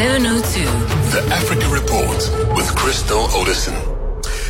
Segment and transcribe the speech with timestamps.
[0.00, 0.64] 702.
[1.12, 3.74] The Africa Report with Crystal Orderson.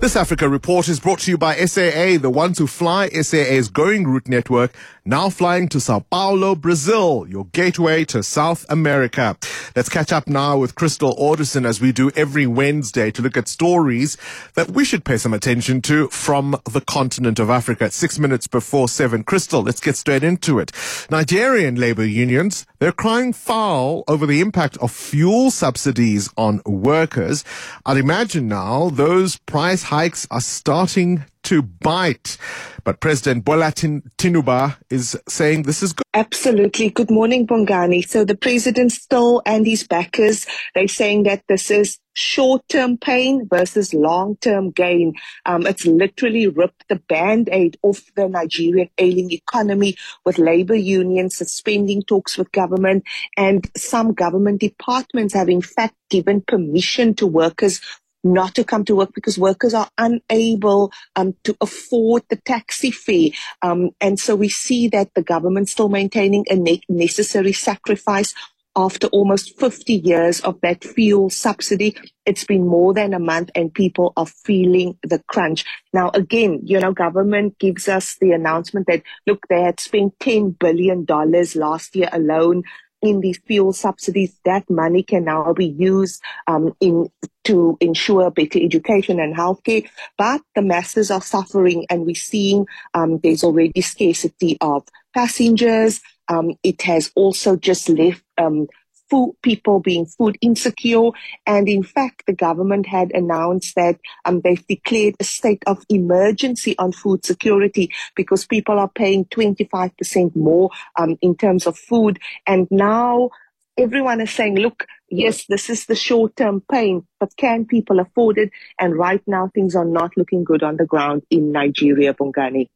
[0.00, 4.06] This Africa report is brought to you by SAA, the One to Fly SAA's Going
[4.06, 4.72] Route network,
[5.04, 9.36] now flying to Sao Paulo, Brazil, your gateway to South America.
[9.74, 13.48] Let's catch up now with Crystal Orderson as we do every Wednesday to look at
[13.48, 14.16] stories
[14.54, 17.90] that we should pay some attention to from the continent of Africa.
[17.90, 19.24] Six minutes before seven.
[19.24, 20.70] Crystal, let's get straight into it.
[21.10, 27.44] Nigerian labor unions, they're crying foul over the impact of fuel subsidies on workers.
[27.84, 32.36] I'd imagine now those price hikes are starting to bite.
[32.84, 36.04] But President Bola Tinubu is saying this is good.
[36.14, 36.90] Absolutely.
[36.90, 38.06] Good morning, Bongani.
[38.06, 43.94] So the president still and his backers, they're saying that this is short-term pain versus
[43.94, 45.14] long-term gain.
[45.46, 52.02] Um, it's literally ripped the band-aid off the Nigerian ailing economy with labor unions suspending
[52.02, 53.04] talks with government
[53.36, 57.80] and some government departments have in fact given permission to workers
[58.24, 63.34] not to come to work because workers are unable um, to afford the taxi fee.
[63.62, 68.34] Um, and so we see that the government still maintaining a ne- necessary sacrifice
[68.74, 71.96] after almost 50 years of that fuel subsidy.
[72.24, 75.64] It's been more than a month and people are feeling the crunch.
[75.92, 80.58] Now, again, you know, government gives us the announcement that, look, they had spent $10
[80.58, 82.62] billion last year alone
[83.02, 87.10] in the fuel subsidies, that money can now be used um, in
[87.44, 89.88] to ensure better education and healthcare.
[90.16, 96.00] But the masses are suffering, and we're seeing um, there's already scarcity of passengers.
[96.28, 98.68] Um, it has also just left um,
[99.12, 101.10] food, people being food insecure.
[101.46, 106.74] And in fact, the government had announced that um, they've declared a state of emergency
[106.78, 112.18] on food security because people are paying 25% more um, in terms of food.
[112.46, 113.28] And now
[113.76, 118.38] everyone is saying, look, yes, this is the short term pain, but can people afford
[118.38, 118.50] it?
[118.80, 122.68] And right now, things are not looking good on the ground in Nigeria, Bongani.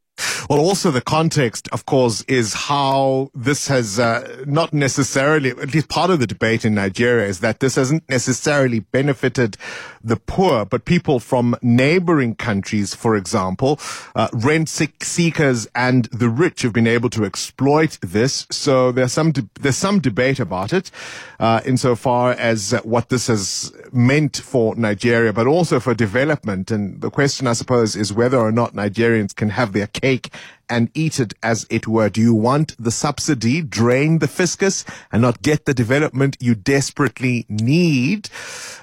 [0.49, 5.89] Well, also the context, of course, is how this has uh, not necessarily, at least
[5.89, 9.57] part of the debate in Nigeria is that this hasn't necessarily benefited
[10.05, 13.81] the poor, but people from neighboring countries, for example,
[14.15, 18.47] uh, rent seekers and the rich have been able to exploit this.
[18.53, 20.93] So there's some de- there's some debate about it,
[21.41, 26.71] uh, insofar as what this has meant for Nigeria, but also for development.
[26.71, 30.31] And the question, I suppose, is whether or not Nigerians can have their cake
[30.69, 32.09] and eat it as it were?
[32.09, 37.47] Do you want the subsidy, drain the fiscus, and not get the development you desperately
[37.49, 38.29] need?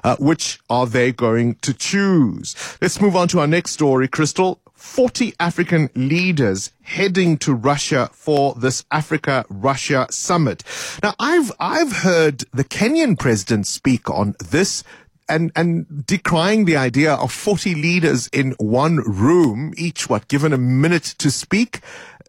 [0.03, 2.55] Uh, which are they going to choose?
[2.81, 4.59] Let's move on to our next story, Crystal.
[4.83, 10.61] 40 African leaders heading to Russia for this Africa Russia summit.
[11.01, 14.83] Now, I've, I've heard the Kenyan president speak on this
[15.29, 20.57] and and decrying the idea of 40 leaders in one room, each what given a
[20.57, 21.81] minute to speak.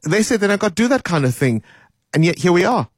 [0.04, 1.62] They said they're not going to do that kind of thing,
[2.12, 2.88] and yet here we are.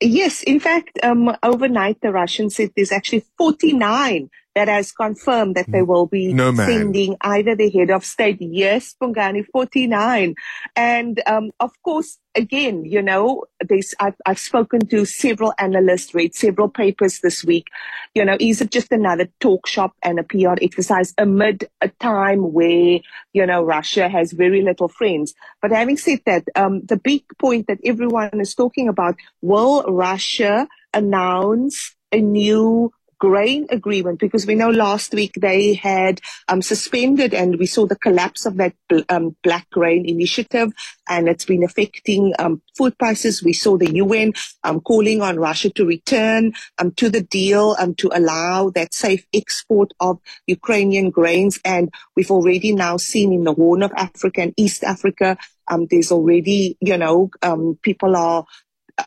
[0.00, 5.72] Yes, in fact, um, overnight the Russians said there's actually 49 that has confirmed that
[5.72, 10.34] they will be no sending either the head of state, yes, Bongani 49.
[10.76, 16.34] And, um, of course, again, you know, this, I've, I've spoken to several analysts, read
[16.34, 17.68] several papers this week.
[18.14, 22.52] You know, is it just another talk shop and a PR exercise amid a time
[22.52, 23.00] where,
[23.32, 25.32] you know, Russia has very little friends?
[25.62, 30.68] But having said that, um, the big point that everyone is talking about, will Russia
[30.92, 37.58] announce a new grain agreement because we know last week they had um, suspended and
[37.58, 38.74] we saw the collapse of that
[39.10, 40.72] um, black grain initiative
[41.08, 43.44] and it's been affecting um, food prices.
[43.44, 44.32] We saw the UN
[44.64, 49.26] um, calling on Russia to return um, to the deal um, to allow that safe
[49.34, 51.60] export of Ukrainian grains.
[51.64, 55.36] And we've already now seen in the Horn of Africa and East Africa,
[55.88, 57.30] there's already, you know,
[57.82, 58.44] people are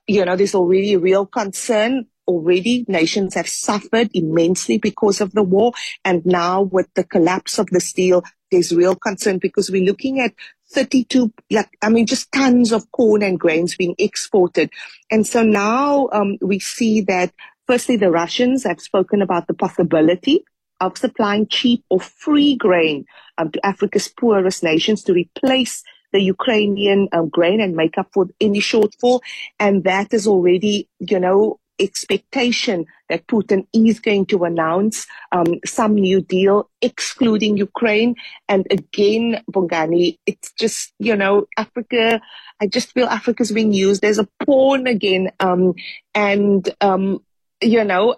[0.08, 5.74] you know, there's already real concern already nations have suffered immensely because of the war.
[6.06, 10.34] And now with the collapse of the steel, there's real concern because we're looking at
[10.72, 14.70] 32, like, I mean, just tons of corn and grains being exported.
[15.12, 17.32] And so now um, we see that
[17.68, 20.44] firstly, the Russians have spoken about the possibility
[20.80, 23.06] of supplying cheap or free grain
[23.38, 28.28] um, to Africa's poorest nations to replace the Ukrainian um, grain and make up for
[28.40, 29.22] any shortfall.
[29.60, 35.96] And that is already, you know, expectation that Putin is going to announce um, some
[35.96, 38.16] new deal, excluding Ukraine.
[38.48, 42.22] And again, Bongani, it's just, you know, Africa,
[42.62, 45.32] I just feel Africa's being used as a pawn again.
[45.40, 45.74] Um,
[46.16, 47.24] and, um,
[47.62, 48.16] you know,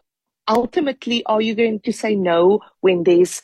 [0.47, 3.41] ultimately, are you going to say no when there's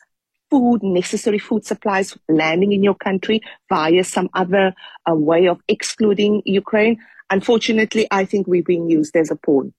[0.49, 4.73] food, necessary food supplies landing in your country via some other
[5.09, 6.97] uh, way of excluding Ukraine?
[7.29, 9.73] Unfortunately, I think we're being used as a pawn.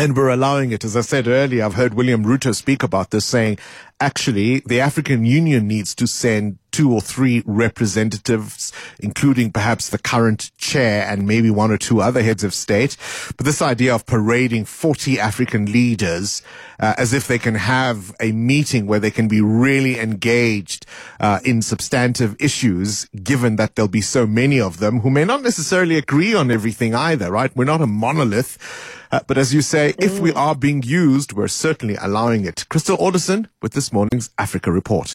[0.00, 0.82] And we're allowing it.
[0.82, 3.58] As I said earlier, I've heard William Ruto speak about this saying,
[4.00, 10.50] actually, the African Union needs to send two or three representatives, including perhaps the current
[10.58, 12.96] chair and maybe one or two other heads of state.
[13.36, 16.42] But this idea of parading 40 African leaders
[16.78, 20.86] uh, as if they can have a meeting where they can be really engaged
[21.20, 25.42] uh, in substantive issues, given that there'll be so many of them who may not
[25.42, 27.54] necessarily agree on everything either, right?
[27.54, 28.58] We're not a monolith.
[29.12, 32.66] Uh, but as you say, if we are being used, we're certainly allowing it.
[32.68, 35.14] Crystal Orderson with this morning's Africa Report.